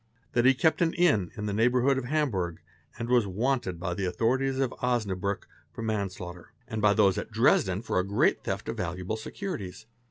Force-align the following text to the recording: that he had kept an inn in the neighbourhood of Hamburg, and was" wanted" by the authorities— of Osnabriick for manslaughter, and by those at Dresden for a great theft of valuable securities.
that 0.31 0.45
he 0.45 0.49
had 0.53 0.57
kept 0.59 0.81
an 0.81 0.95
inn 0.95 1.29
in 1.37 1.45
the 1.45 1.53
neighbourhood 1.53 1.95
of 1.95 2.05
Hamburg, 2.05 2.59
and 2.97 3.07
was" 3.07 3.27
wanted" 3.47 3.79
by 3.79 3.93
the 3.93 4.05
authorities— 4.05 4.57
of 4.57 4.71
Osnabriick 4.81 5.45
for 5.71 5.83
manslaughter, 5.83 6.53
and 6.67 6.81
by 6.81 6.95
those 6.95 7.19
at 7.19 7.29
Dresden 7.29 7.83
for 7.83 7.99
a 7.99 8.03
great 8.03 8.43
theft 8.43 8.67
of 8.67 8.77
valuable 8.77 9.15
securities. 9.15 9.85